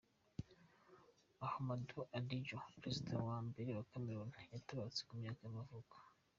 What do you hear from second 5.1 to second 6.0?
myaka y’amavuko.